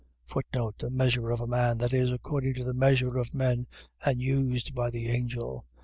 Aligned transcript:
The 0.51 0.89
measure 0.89 1.29
of 1.29 1.41
a 1.41 1.45
man, 1.45 1.79
i.e., 1.79 2.11
According 2.11 2.55
to 2.55 2.63
the 2.63 2.73
measure 2.73 3.19
of 3.19 3.35
men, 3.35 3.67
and 4.03 4.19
used 4.19 4.73
by 4.73 4.89
the 4.89 5.09
angel. 5.09 5.67